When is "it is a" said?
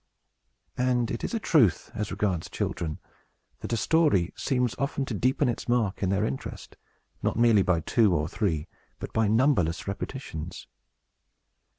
1.11-1.39